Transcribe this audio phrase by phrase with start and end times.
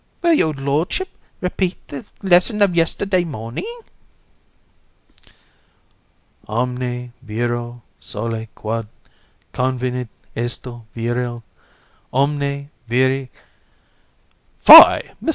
[0.23, 0.27] BOB.
[0.27, 1.09] Will your lordship
[1.41, 3.81] repeat your lesson of yesterday morning?
[6.47, 6.47] COUN.
[6.79, 8.87] Omne viro soli quod
[9.53, 11.43] convenit esto virile,
[12.11, 13.29] Omne viri....
[14.65, 15.01] COUN.